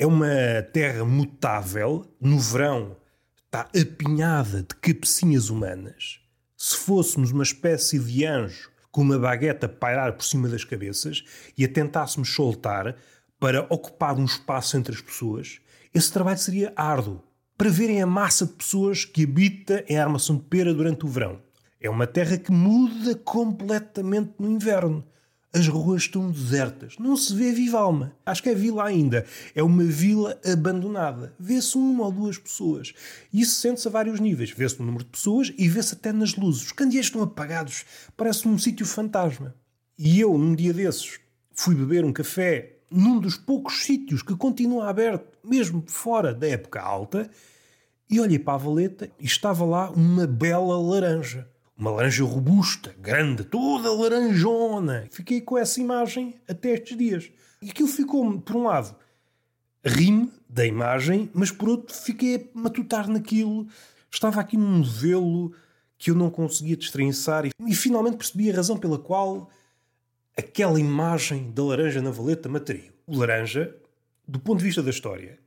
É 0.00 0.06
uma 0.06 0.62
terra 0.72 1.04
mutável, 1.04 2.06
no 2.20 2.38
verão 2.38 2.96
está 3.44 3.62
apinhada 3.62 4.62
de 4.62 4.76
cabecinhas 4.76 5.50
humanas. 5.50 6.20
Se 6.56 6.76
fôssemos 6.76 7.32
uma 7.32 7.42
espécie 7.42 7.98
de 7.98 8.24
anjo 8.24 8.70
com 8.92 9.00
uma 9.00 9.18
baguete 9.18 9.64
a 9.64 9.68
pairar 9.68 10.12
por 10.12 10.24
cima 10.24 10.48
das 10.48 10.62
cabeças 10.62 11.24
e 11.56 11.64
a 11.64 11.68
tentássemos 11.68 12.32
soltar 12.32 12.94
para 13.40 13.66
ocupar 13.68 14.16
um 14.16 14.24
espaço 14.24 14.76
entre 14.76 14.94
as 14.94 15.00
pessoas, 15.00 15.58
esse 15.92 16.12
trabalho 16.12 16.38
seria 16.38 16.72
árduo. 16.76 17.20
Para 17.56 17.68
verem 17.68 18.00
a 18.00 18.06
massa 18.06 18.46
de 18.46 18.52
pessoas 18.52 19.04
que 19.04 19.24
habita 19.24 19.84
em 19.88 19.98
Armação 19.98 20.36
de 20.36 20.44
Pera 20.44 20.72
durante 20.72 21.04
o 21.06 21.08
verão. 21.08 21.42
É 21.80 21.90
uma 21.90 22.06
terra 22.06 22.38
que 22.38 22.52
muda 22.52 23.16
completamente 23.16 24.34
no 24.38 24.48
inverno. 24.48 25.04
As 25.50 25.66
ruas 25.66 26.02
estão 26.02 26.30
desertas, 26.30 26.96
não 26.98 27.16
se 27.16 27.34
vê 27.34 27.52
viva 27.52 27.78
alma. 27.78 28.14
Acho 28.24 28.42
que 28.42 28.50
é 28.50 28.54
vila 28.54 28.84
ainda. 28.84 29.24
É 29.54 29.62
uma 29.62 29.82
vila 29.82 30.38
abandonada. 30.44 31.34
Vê-se 31.40 31.78
uma 31.78 32.04
ou 32.04 32.12
duas 32.12 32.36
pessoas. 32.36 32.92
Isso 33.32 33.54
sente-se 33.58 33.88
a 33.88 33.90
vários 33.90 34.20
níveis. 34.20 34.50
Vê-se 34.50 34.78
no 34.78 34.84
número 34.84 35.04
de 35.04 35.10
pessoas 35.10 35.50
e 35.56 35.66
vê-se 35.66 35.94
até 35.94 36.12
nas 36.12 36.36
luzes. 36.36 36.66
Os 36.66 36.72
candeeiros 36.72 37.06
estão 37.06 37.22
apagados. 37.22 37.86
Parece 38.14 38.46
um 38.46 38.58
sítio 38.58 38.84
fantasma. 38.84 39.54
E 39.98 40.20
eu, 40.20 40.36
num 40.36 40.54
dia 40.54 40.74
desses, 40.74 41.18
fui 41.54 41.74
beber 41.74 42.04
um 42.04 42.12
café 42.12 42.76
num 42.90 43.18
dos 43.18 43.36
poucos 43.36 43.84
sítios 43.84 44.22
que 44.22 44.36
continua 44.36 44.88
aberto, 44.88 45.38
mesmo 45.42 45.82
fora 45.86 46.34
da 46.34 46.46
época 46.46 46.80
alta, 46.80 47.30
e 48.10 48.20
olhei 48.20 48.38
para 48.38 48.54
a 48.54 48.58
valeta 48.58 49.10
e 49.18 49.26
estava 49.26 49.64
lá 49.64 49.90
uma 49.90 50.26
bela 50.26 50.78
laranja. 50.80 51.48
Uma 51.78 51.92
laranja 51.92 52.24
robusta, 52.24 52.92
grande, 52.98 53.44
toda 53.44 53.92
laranjona. 53.92 55.06
Fiquei 55.12 55.40
com 55.40 55.56
essa 55.56 55.80
imagem 55.80 56.34
até 56.48 56.70
estes 56.70 56.98
dias. 56.98 57.30
E 57.62 57.70
aquilo 57.70 57.86
ficou-me, 57.86 58.40
por 58.40 58.56
um 58.56 58.64
lado, 58.64 58.96
rime 59.84 60.32
da 60.48 60.66
imagem, 60.66 61.30
mas 61.32 61.52
por 61.52 61.68
outro 61.68 61.94
fiquei 61.94 62.34
a 62.34 62.58
matutar 62.58 63.08
naquilo. 63.08 63.68
Estava 64.10 64.40
aqui 64.40 64.56
num 64.56 64.78
novelo 64.78 65.54
que 65.96 66.10
eu 66.10 66.16
não 66.16 66.30
conseguia 66.30 66.76
destrinçar 66.76 67.46
e, 67.46 67.52
e 67.64 67.74
finalmente 67.76 68.16
percebi 68.16 68.50
a 68.50 68.56
razão 68.56 68.76
pela 68.76 68.98
qual 68.98 69.48
aquela 70.36 70.80
imagem 70.80 71.52
da 71.52 71.62
laranja 71.62 72.02
na 72.02 72.10
valeta 72.10 72.48
me 72.48 72.56
atraiu. 72.56 72.92
O 73.06 73.16
laranja, 73.16 73.72
do 74.26 74.40
ponto 74.40 74.58
de 74.58 74.64
vista 74.64 74.82
da 74.82 74.90
história, 74.90 75.38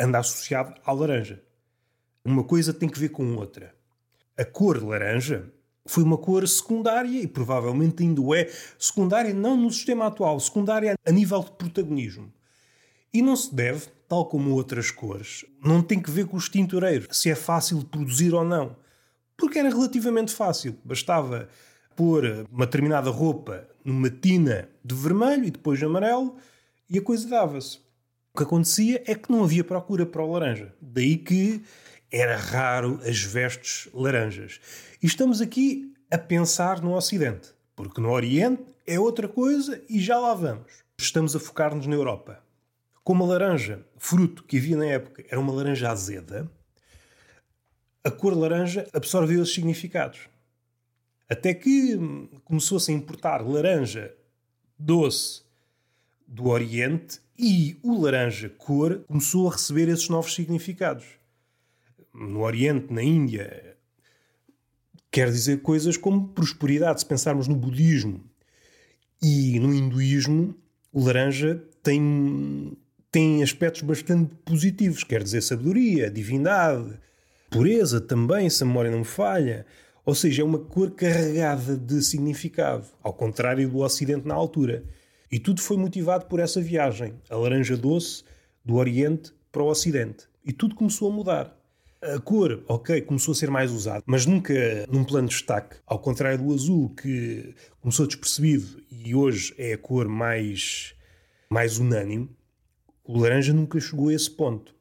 anda 0.00 0.18
associado 0.18 0.74
à 0.84 0.92
laranja. 0.92 1.40
Uma 2.24 2.42
coisa 2.42 2.74
tem 2.74 2.88
que 2.88 2.98
ver 2.98 3.10
com 3.10 3.36
outra. 3.36 3.72
A 4.36 4.44
cor 4.44 4.82
laranja 4.82 5.52
foi 5.86 6.02
uma 6.02 6.18
cor 6.18 6.46
secundária 6.46 7.22
e 7.22 7.26
provavelmente 7.26 8.02
ainda 8.02 8.20
é 8.36 8.50
secundária 8.78 9.32
não 9.32 9.56
no 9.56 9.70
sistema 9.70 10.06
atual, 10.06 10.38
secundária 10.40 10.94
a 11.06 11.10
nível 11.12 11.40
de 11.42 11.52
protagonismo. 11.52 12.32
E 13.12 13.22
não 13.22 13.36
se 13.36 13.54
deve, 13.54 13.86
tal 14.08 14.26
como 14.26 14.50
outras 14.50 14.90
cores, 14.90 15.44
não 15.64 15.82
tem 15.82 16.00
que 16.00 16.10
ver 16.10 16.26
com 16.26 16.36
os 16.36 16.48
tintureiros, 16.48 17.08
se 17.16 17.30
é 17.30 17.34
fácil 17.34 17.78
de 17.78 17.86
produzir 17.86 18.34
ou 18.34 18.44
não. 18.44 18.76
Porque 19.36 19.58
era 19.58 19.68
relativamente 19.68 20.32
fácil, 20.32 20.76
bastava 20.84 21.48
pôr 21.94 22.46
uma 22.52 22.66
determinada 22.66 23.10
roupa 23.10 23.66
numa 23.84 24.10
tina 24.10 24.68
de 24.84 24.94
vermelho 24.94 25.44
e 25.44 25.50
depois 25.50 25.78
de 25.78 25.84
amarelo 25.84 26.36
e 26.88 26.98
a 26.98 27.02
coisa 27.02 27.28
dava-se. 27.28 27.78
O 28.34 28.36
que 28.36 28.42
acontecia 28.42 29.02
é 29.06 29.14
que 29.14 29.32
não 29.32 29.44
havia 29.44 29.64
procura 29.64 30.04
para 30.04 30.22
o 30.22 30.30
laranja. 30.30 30.74
Daí 30.80 31.16
que 31.16 31.62
era 32.10 32.36
raro 32.36 33.00
as 33.04 33.20
vestes 33.20 33.88
laranjas. 33.92 34.60
E 35.02 35.06
estamos 35.06 35.40
aqui 35.40 35.92
a 36.10 36.18
pensar 36.18 36.80
no 36.80 36.94
Ocidente, 36.94 37.50
porque 37.74 38.00
no 38.00 38.10
Oriente 38.10 38.64
é 38.86 38.98
outra 38.98 39.28
coisa 39.28 39.82
e 39.88 40.00
já 40.00 40.18
lá 40.18 40.34
vamos. 40.34 40.84
Estamos 40.98 41.34
a 41.34 41.40
focar-nos 41.40 41.86
na 41.86 41.94
Europa. 41.94 42.42
Como 43.02 43.24
a 43.24 43.26
laranja, 43.26 43.84
fruto 43.98 44.44
que 44.44 44.56
havia 44.56 44.76
na 44.76 44.86
época, 44.86 45.24
era 45.28 45.38
uma 45.38 45.52
laranja 45.52 45.90
azeda, 45.90 46.50
a 48.02 48.10
cor 48.10 48.36
laranja 48.36 48.86
absorveu 48.92 49.42
esses 49.42 49.54
significados. 49.54 50.20
Até 51.28 51.52
que 51.52 51.98
começou-se 52.44 52.90
a 52.90 52.94
importar 52.94 53.38
laranja 53.38 54.14
doce 54.78 55.42
do 56.26 56.46
Oriente 56.46 57.20
e 57.36 57.78
o 57.82 58.00
laranja 58.00 58.48
cor 58.48 59.00
começou 59.08 59.48
a 59.48 59.52
receber 59.52 59.88
esses 59.88 60.08
novos 60.08 60.34
significados 60.34 61.04
no 62.16 62.40
Oriente, 62.40 62.92
na 62.92 63.02
Índia, 63.02 63.76
quer 65.10 65.30
dizer 65.30 65.62
coisas 65.62 65.96
como 65.96 66.28
prosperidade. 66.28 67.00
Se 67.00 67.06
pensarmos 67.06 67.46
no 67.46 67.54
budismo 67.54 68.24
e 69.22 69.58
no 69.60 69.72
hinduísmo, 69.74 70.54
o 70.92 71.04
laranja 71.04 71.62
tem, 71.82 72.76
tem 73.10 73.42
aspectos 73.42 73.82
bastante 73.82 74.34
positivos, 74.44 75.04
quer 75.04 75.22
dizer 75.22 75.42
sabedoria, 75.42 76.10
divindade, 76.10 76.98
pureza 77.50 78.00
também, 78.00 78.48
se 78.48 78.62
a 78.62 78.66
memória 78.66 78.90
não 78.90 79.00
me 79.00 79.04
falha. 79.04 79.66
Ou 80.04 80.14
seja, 80.14 80.42
é 80.42 80.44
uma 80.44 80.58
cor 80.58 80.92
carregada 80.92 81.76
de 81.76 82.00
significado, 82.02 82.86
ao 83.02 83.12
contrário 83.12 83.68
do 83.68 83.78
Ocidente 83.78 84.26
na 84.26 84.34
altura. 84.34 84.84
E 85.30 85.38
tudo 85.38 85.60
foi 85.60 85.76
motivado 85.76 86.26
por 86.26 86.38
essa 86.38 86.60
viagem, 86.60 87.14
a 87.28 87.36
laranja 87.36 87.76
doce 87.76 88.22
do 88.64 88.76
Oriente 88.76 89.34
para 89.50 89.62
o 89.62 89.66
Ocidente. 89.66 90.28
E 90.44 90.52
tudo 90.52 90.76
começou 90.76 91.10
a 91.10 91.14
mudar. 91.14 91.65
A 92.02 92.20
cor, 92.20 92.62
ok, 92.68 93.00
começou 93.02 93.32
a 93.32 93.34
ser 93.34 93.50
mais 93.50 93.72
usada, 93.72 94.02
mas 94.06 94.26
nunca 94.26 94.54
num 94.88 95.04
plano 95.04 95.28
de 95.28 95.34
destaque. 95.34 95.76
Ao 95.86 95.98
contrário 95.98 96.38
do 96.38 96.52
azul, 96.52 96.90
que 96.90 97.54
começou 97.80 98.06
despercebido 98.06 98.82
e 98.90 99.14
hoje 99.14 99.54
é 99.56 99.72
a 99.72 99.78
cor 99.78 100.06
mais, 100.06 100.94
mais 101.50 101.78
unânime, 101.78 102.28
o 103.02 103.18
laranja 103.18 103.52
nunca 103.52 103.80
chegou 103.80 104.08
a 104.08 104.14
esse 104.14 104.30
ponto. 104.30 104.74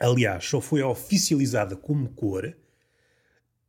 Aliás, 0.00 0.46
só 0.46 0.60
foi 0.60 0.82
oficializada 0.82 1.76
como 1.76 2.08
cor 2.10 2.56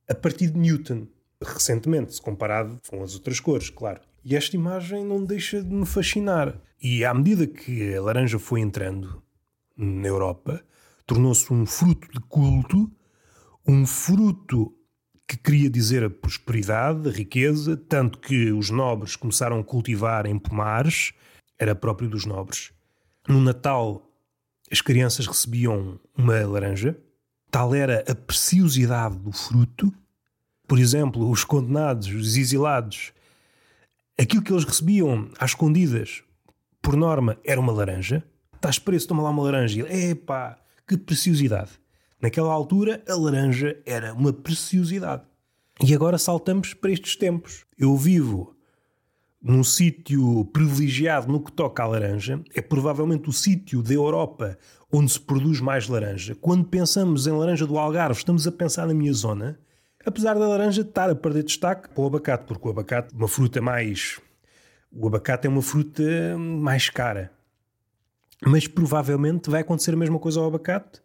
a 0.08 0.14
partir 0.14 0.52
de 0.52 0.58
Newton, 0.58 1.08
recentemente, 1.42 2.14
se 2.14 2.22
comparado 2.22 2.80
com 2.88 3.04
as 3.04 3.16
outras 3.16 3.40
cores, 3.40 3.70
claro. 3.70 4.02
E 4.24 4.36
esta 4.36 4.56
imagem 4.56 5.04
não 5.04 5.24
deixa 5.24 5.62
de 5.62 5.74
me 5.74 5.86
fascinar. 5.86 6.60
E 6.82 7.04
à 7.04 7.14
medida 7.14 7.48
que 7.48 7.94
a 7.94 8.02
laranja 8.02 8.40
foi 8.40 8.62
entrando 8.62 9.22
na 9.75 10.08
Europa, 10.08 10.64
tornou-se 11.06 11.52
um 11.54 11.66
fruto 11.66 12.08
de 12.12 12.20
culto, 12.28 12.92
um 13.68 13.86
fruto 13.86 14.74
que 15.28 15.38
queria 15.38 15.70
dizer 15.70 16.04
a 16.04 16.10
prosperidade, 16.10 17.10
a 17.10 17.12
riqueza, 17.12 17.76
tanto 17.76 18.20
que 18.20 18.52
os 18.52 18.70
nobres 18.70 19.16
começaram 19.16 19.60
a 19.60 19.64
cultivar 19.64 20.26
em 20.26 20.38
pomares, 20.38 21.14
era 21.58 21.76
próprio 21.76 22.10
dos 22.10 22.26
nobres. 22.26 22.72
No 23.28 23.42
Natal, 23.42 24.08
as 24.72 24.82
crianças 24.82 25.26
recebiam 25.26 26.00
uma 26.16 26.46
laranja, 26.46 26.98
tal 27.50 27.74
era 27.74 28.04
a 28.08 28.14
preciosidade 28.14 29.18
do 29.18 29.32
fruto. 29.32 29.92
Por 30.68 30.80
exemplo, 30.80 31.30
os 31.30 31.44
condenados, 31.44 32.08
os 32.08 32.36
exilados, 32.38 33.12
aquilo 34.20 34.44
que 34.44 34.52
eles 34.52 34.64
recebiam 34.64 35.30
às 35.40 35.52
escondidas, 35.52 36.24
por 36.82 36.96
norma, 36.96 37.38
era 37.44 37.60
uma 37.60 37.72
laranja. 37.72 38.24
Estás 38.54 38.78
preso, 38.78 39.08
toma 39.08 39.24
lá 39.24 39.30
uma 39.32 39.44
laranja. 39.44 39.88
Epá, 39.92 40.58
que 40.88 40.98
preciosidade! 40.98 41.72
Naquela 42.22 42.51
altura, 42.51 43.04
a 43.08 43.15
laranja 43.15 43.77
era 43.86 44.13
uma 44.13 44.34
preciosidade. 44.34 45.24
E 45.84 45.94
agora 45.94 46.18
saltamos 46.18 46.74
para 46.74 46.92
estes 46.92 47.15
tempos. 47.15 47.65
Eu 47.77 47.96
vivo 47.98 48.56
num 49.42 49.63
sítio 49.63 50.46
privilegiado 50.46 51.32
no 51.32 51.44
que 51.44 51.51
toca 51.51 51.84
à 51.84 51.88
laranja. 51.88 52.42
É 52.56 52.62
provavelmente 52.62 53.30
o 53.30 53.34
sítio 53.34 53.84
da 53.84 53.94
Europa 53.94 54.58
onde 54.92 55.12
se 55.12 55.20
produz 55.20 55.60
mais 55.60 55.88
laranja. 55.88 56.36
Quando 56.36 56.65
pensamos 56.65 57.27
em 57.27 57.32
laranja 57.32 57.68
do 57.68 57.77
Algarve, 57.77 58.18
estamos 58.18 58.48
a 58.48 58.51
pensar 58.51 58.88
na 58.88 58.94
minha 58.94 59.13
zona. 59.13 59.60
Apesar 60.06 60.36
da 60.36 60.48
laranja 60.48 60.82
estar 60.82 61.10
a 61.10 61.15
perder 61.15 61.44
destaque 61.44 61.89
para 61.89 62.01
o 62.01 62.08
abacate, 62.08 62.46
porque 62.46 62.68
o 62.68 62.72
abacate 62.72 63.13
é 63.13 63.18
uma 63.18 63.27
fruta 63.27 63.62
mais. 63.62 64.20
O 64.92 65.08
abacate 65.08 65.48
é 65.48 65.50
uma 65.50 65.62
fruta 65.62 66.04
mais 66.38 66.89
cara. 66.89 67.32
Mas 68.46 68.68
provavelmente 68.68 69.50
vai 69.50 69.62
acontecer 69.62 69.94
a 69.94 69.98
mesma 69.98 70.20
coisa 70.20 70.40
ao 70.40 70.48
abacate 70.48 71.02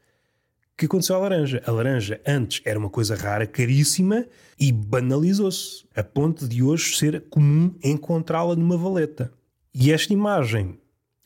que 0.76 0.86
aconteceu 0.86 1.16
à 1.16 1.18
laranja. 1.18 1.62
A 1.66 1.70
laranja 1.70 2.20
antes 2.26 2.62
era 2.64 2.78
uma 2.78 2.88
coisa 2.88 3.14
rara, 3.14 3.46
caríssima 3.46 4.26
e 4.58 4.72
banalizou-se, 4.72 5.84
a 5.94 6.02
ponto 6.02 6.48
de 6.48 6.62
hoje 6.62 6.96
ser 6.96 7.28
comum 7.28 7.74
encontrá-la 7.84 8.56
numa 8.56 8.78
valeta. 8.78 9.30
E 9.74 9.92
esta 9.92 10.12
imagem 10.12 10.78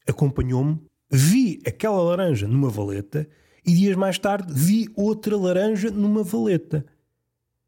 acompanhou-me. 0.09 0.81
Vi 1.09 1.61
aquela 1.65 2.03
laranja 2.03 2.49
numa 2.49 2.69
valeta 2.69 3.29
e 3.65 3.73
dias 3.73 3.95
mais 3.95 4.19
tarde 4.19 4.53
vi 4.53 4.89
outra 4.97 5.37
laranja 5.37 5.89
numa 5.89 6.25
valeta. 6.25 6.85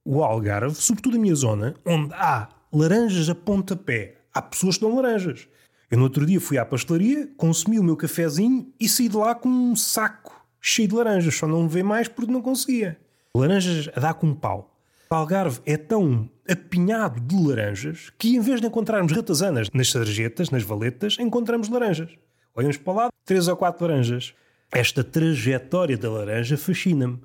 O 0.05 0.25
Algarve, 0.25 0.75
sobretudo 0.75 1.17
a 1.17 1.21
minha 1.21 1.35
zona, 1.35 1.75
onde 1.85 2.12
há 2.15 2.49
laranjas 2.73 3.29
a 3.29 3.35
pontapé, 3.35 4.17
há 4.35 4.43
pessoas 4.43 4.76
que 4.76 4.85
dão 4.85 4.97
laranjas. 4.97 5.49
Eu 5.90 5.99
no 5.99 6.05
outro 6.05 6.26
dia 6.26 6.40
fui 6.40 6.59
à 6.59 6.64
pastelaria, 6.64 7.28
consumi 7.37 7.78
o 7.78 7.85
meu 7.85 7.97
cafezinho 7.97 8.73
e 8.78 8.88
saí 8.88 9.09
de 9.09 9.16
lá 9.16 9.35
com 9.35 9.49
um 9.49 9.76
saco 9.76 10.45
cheio 10.61 10.88
de 10.88 10.95
laranjas. 10.95 11.37
Só 11.37 11.47
não 11.47 11.62
levei 11.62 11.83
mais 11.83 12.09
porque 12.09 12.33
não 12.33 12.43
conseguia. 12.43 12.99
Laranjas 13.35 13.88
a 13.95 14.00
dar 14.00 14.14
com 14.14 14.26
um 14.26 14.35
pau. 14.35 14.76
O 15.11 15.14
Algarve 15.14 15.61
é 15.64 15.76
tão 15.76 16.28
apinhado 16.49 17.21
de 17.21 17.37
laranjas 17.37 18.11
que 18.19 18.35
em 18.35 18.40
vez 18.40 18.61
de 18.61 18.66
encontrarmos 18.66 19.12
ratazanas 19.12 19.69
nas 19.73 19.90
sarjetas, 19.90 20.50
nas 20.50 20.64
valetas, 20.64 21.16
encontramos 21.21 21.69
laranjas. 21.69 22.11
Olhamos 22.55 22.76
para 22.76 22.93
lá, 22.93 23.11
três 23.25 23.47
ou 23.47 23.57
quatro 23.57 23.87
laranjas. 23.87 24.35
esta 24.73 25.05
trajetória 25.05 25.97
da 25.97 26.11
laranja 26.11 26.57
fascina-me. 26.57 27.21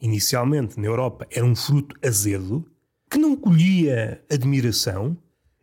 Inicialmente, 0.00 0.78
na 0.78 0.86
Europa, 0.86 1.26
era 1.30 1.44
um 1.44 1.56
fruto 1.56 1.96
azedo 2.06 2.64
que 3.10 3.18
não 3.18 3.34
colhia 3.34 4.22
admiração. 4.30 5.16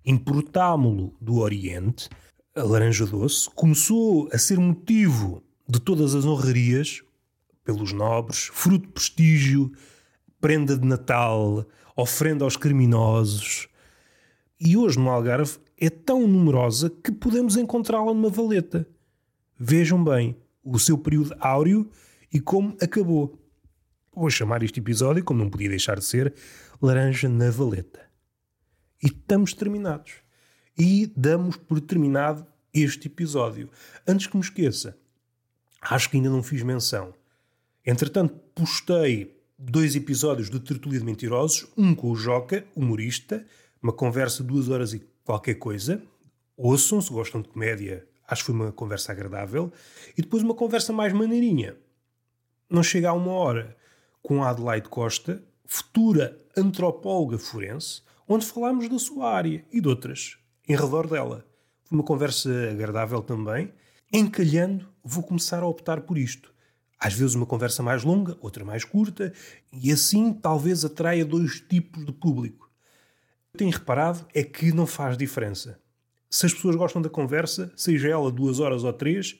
Importámo-lo 0.09 1.15
do 1.21 1.35
Oriente, 1.35 2.09
a 2.55 2.63
laranja 2.63 3.05
doce, 3.05 3.47
começou 3.51 4.27
a 4.33 4.39
ser 4.39 4.57
motivo 4.57 5.43
de 5.67 5.79
todas 5.79 6.15
as 6.15 6.25
honrarias 6.25 7.03
pelos 7.63 7.93
nobres, 7.93 8.49
fruto 8.51 8.87
de 8.87 8.91
prestígio, 8.91 9.71
prenda 10.41 10.75
de 10.75 10.83
Natal, 10.83 11.63
oferenda 11.95 12.43
aos 12.43 12.57
criminosos. 12.57 13.67
E 14.59 14.75
hoje 14.75 14.97
no 14.97 15.11
Algarve 15.11 15.59
é 15.79 15.91
tão 15.91 16.27
numerosa 16.27 16.89
que 16.89 17.11
podemos 17.11 17.55
encontrá-la 17.55 18.11
numa 18.11 18.31
valeta. 18.31 18.87
Vejam 19.59 20.03
bem 20.03 20.35
o 20.63 20.79
seu 20.79 20.97
período 20.97 21.35
áureo 21.39 21.87
e 22.33 22.39
como 22.39 22.75
acabou. 22.81 23.37
Vou 24.11 24.31
chamar 24.31 24.63
este 24.63 24.79
episódio, 24.79 25.23
como 25.23 25.43
não 25.43 25.51
podia 25.51 25.69
deixar 25.69 25.99
de 25.99 26.05
ser, 26.05 26.33
Laranja 26.81 27.29
na 27.29 27.51
Valeta. 27.51 28.08
E 29.01 29.07
estamos 29.07 29.53
terminados. 29.53 30.13
E 30.77 31.11
damos 31.15 31.55
por 31.55 31.79
terminado 31.79 32.45
este 32.73 33.07
episódio. 33.07 33.69
Antes 34.07 34.27
que 34.27 34.35
me 34.35 34.43
esqueça, 34.43 34.97
acho 35.81 36.09
que 36.09 36.17
ainda 36.17 36.29
não 36.29 36.43
fiz 36.43 36.61
menção. 36.63 37.13
Entretanto, 37.85 38.35
postei 38.53 39.35
dois 39.57 39.95
episódios 39.95 40.49
de 40.49 40.59
Tertulia 40.59 40.99
de 40.99 41.05
Mentirosos, 41.05 41.67
um 41.77 41.95
com 41.95 42.11
o 42.11 42.15
Joca, 42.15 42.65
humorista, 42.75 43.45
uma 43.81 43.93
conversa 43.93 44.43
de 44.43 44.49
duas 44.49 44.69
horas 44.69 44.93
e 44.93 45.01
qualquer 45.23 45.55
coisa. 45.55 46.01
Ouçam, 46.55 47.01
se 47.01 47.11
gostam 47.11 47.41
de 47.41 47.47
comédia, 47.47 48.05
acho 48.27 48.43
que 48.43 48.47
foi 48.47 48.55
uma 48.55 48.71
conversa 48.71 49.11
agradável. 49.11 49.71
E 50.17 50.21
depois 50.21 50.43
uma 50.43 50.53
conversa 50.53 50.91
mais 50.91 51.13
maneirinha. 51.13 51.75
Não 52.69 52.83
chega 52.83 53.09
a 53.09 53.13
uma 53.13 53.31
hora, 53.31 53.75
com 54.21 54.43
a 54.43 54.49
Adelaide 54.49 54.89
Costa, 54.89 55.41
futura 55.65 56.37
antropóloga 56.55 57.37
forense, 57.37 58.01
onde 58.29 58.45
falámos 58.45 58.87
da 58.87 58.97
sua 58.97 59.29
área 59.29 59.65
e 59.71 59.81
de 59.81 59.87
outras, 59.89 60.37
em 60.67 60.75
redor 60.75 61.07
dela. 61.07 61.45
Foi 61.83 61.97
uma 61.97 62.05
conversa 62.05 62.49
agradável 62.69 63.21
também. 63.21 63.73
Encalhando, 64.13 64.87
vou 65.03 65.23
começar 65.23 65.61
a 65.63 65.67
optar 65.67 66.01
por 66.01 66.17
isto 66.17 66.53
às 66.99 67.13
vezes 67.13 67.33
uma 67.33 67.45
conversa 67.45 67.81
mais 67.81 68.03
longa, 68.03 68.37
outra 68.41 68.65
mais 68.65 68.83
curta, 68.83 69.31
e 69.71 69.91
assim 69.91 70.33
talvez 70.33 70.83
atraia 70.83 71.23
dois 71.23 71.61
tipos 71.61 72.05
de 72.05 72.11
público. 72.11 72.69
O 73.47 73.51
que 73.53 73.59
tenho 73.59 73.71
reparado 73.71 74.25
é 74.33 74.43
que 74.43 74.73
não 74.73 74.85
faz 74.85 75.17
diferença. 75.17 75.79
Se 76.29 76.45
as 76.45 76.53
pessoas 76.53 76.75
gostam 76.75 77.01
da 77.01 77.09
conversa, 77.09 77.71
seja 77.75 78.09
ela 78.09 78.29
duas 78.29 78.59
horas 78.59 78.83
ou 78.83 78.91
três, 78.91 79.39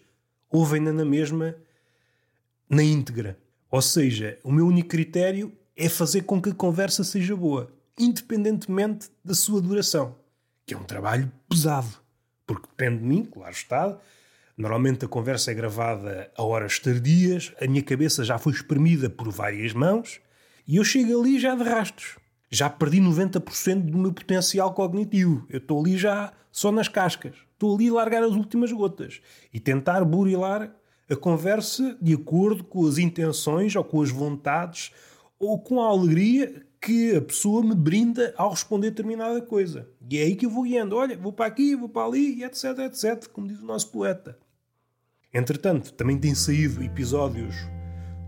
ouvem-na 0.50 0.93
na 0.93 1.03
mesma, 1.03 1.53
na 2.67 2.81
íntegra. 2.81 3.38
Ou 3.69 3.81
seja, 3.81 4.39
o 4.43 4.51
meu 4.51 4.65
único 4.65 4.89
critério 4.89 5.51
é 5.75 5.89
fazer 5.89 6.22
com 6.22 6.41
que 6.41 6.50
a 6.50 6.55
conversa 6.55 7.03
seja 7.03 7.36
boa, 7.36 7.72
independentemente 8.00 9.10
da 9.24 9.36
sua 9.36 9.62
duração, 9.62 10.15
que 10.65 10.74
é 10.74 10.77
um 10.77 10.84
trabalho 10.84 11.32
pesado, 11.48 11.89
porque 12.48 12.68
depende 12.68 13.01
de 13.01 13.06
mim, 13.06 13.25
claro 13.25 13.51
está, 13.51 14.00
Normalmente 14.60 15.06
a 15.06 15.08
conversa 15.08 15.51
é 15.51 15.53
gravada 15.53 16.29
a 16.36 16.44
horas 16.44 16.79
tardias, 16.79 17.53
a 17.62 17.65
minha 17.65 17.82
cabeça 17.82 18.25
já 18.25 18.38
foi 18.38 18.51
espremida 18.51 19.10
por 19.10 19.32
várias 19.32 19.72
mãos 19.72 20.20
e 20.68 20.75
eu 20.75 20.84
chego 20.84 21.18
ali 21.18 21.39
já 21.39 21.56
de 21.56 21.63
rastos. 21.63 22.18
Já 22.51 22.70
perdi 22.70 23.00
90% 23.00 23.89
do 23.89 23.98
meu 23.98 24.12
potencial 24.12 24.74
cognitivo. 24.74 25.46
Eu 25.50 25.60
estou 25.60 25.79
ali 25.79 25.98
já 25.98 26.34
só 26.51 26.74
nas 26.74 26.89
cascas. 26.89 27.36
Estou 27.53 27.74
ali 27.74 27.88
a 27.88 27.94
largar 27.94 28.22
as 28.22 28.34
últimas 28.34 28.70
gotas 28.74 29.22
e 29.53 29.62
tentar 29.62 30.03
burilar 30.03 30.75
a 31.10 31.15
conversa 31.15 31.98
de 32.01 32.15
acordo 32.15 32.65
com 32.65 32.86
as 32.86 32.98
intenções 32.98 33.74
ou 33.77 33.84
com 33.86 34.01
as 34.01 34.10
vontades 34.10 34.91
ou 35.39 35.58
com 35.58 35.82
a 35.82 35.88
alegria 35.88 36.65
que 36.81 37.15
a 37.15 37.21
pessoa 37.21 37.63
me 37.63 37.75
brinda 37.75 38.33
ao 38.37 38.51
responder 38.51 38.92
determinada 38.92 39.42
coisa. 39.42 39.87
E 40.09 40.18
é 40.18 40.24
aí 40.24 40.35
que 40.35 40.46
eu 40.46 40.50
vou 40.50 40.63
guiando. 40.63 40.96
Olha, 40.96 41.18
vou 41.18 41.33
para 41.33 41.46
aqui, 41.46 41.75
vou 41.75 41.89
para 41.89 42.07
ali, 42.07 42.44
etc, 42.44 42.79
etc, 42.79 43.27
como 43.27 43.48
diz 43.48 43.59
o 43.59 43.65
nosso 43.65 43.92
poeta. 43.92 44.37
Entretanto, 45.33 45.94
também 45.94 46.18
têm 46.18 46.33
saído 46.33 46.83
episódios 46.83 47.55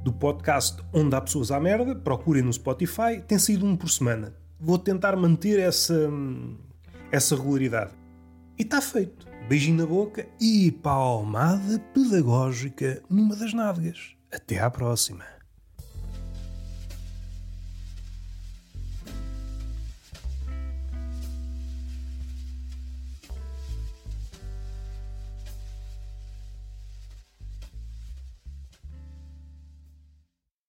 do 0.04 0.12
podcast 0.12 0.82
Onde 0.94 1.16
há 1.16 1.22
pessoas 1.22 1.52
à 1.52 1.60
merda, 1.60 1.96
procurem 1.96 2.44
no 2.44 2.54
Spotify, 2.54 3.22
tem 3.28 3.40
saído 3.40 3.66
um 3.66 3.76
por 3.76 3.90
semana. 3.90 4.36
Vou 4.60 4.78
tentar 4.78 5.16
manter 5.16 5.60
essa, 5.60 6.10
essa 7.12 7.36
regularidade. 7.36 7.92
E 8.58 8.64
está 8.64 8.82
feito. 8.82 9.28
Beijinho 9.48 9.78
na 9.78 9.86
boca 9.86 10.28
e 10.40 10.72
palmada 10.72 11.80
pedagógica 11.94 13.02
numa 13.10 13.36
das 13.36 13.54
nádegas. 13.54 14.16
Até 14.32 14.60
à 14.60 14.70
próxima. 14.70 15.41